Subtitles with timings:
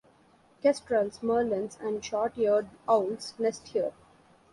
[0.63, 3.93] Kestrels, merlins and short-eared owls nest here.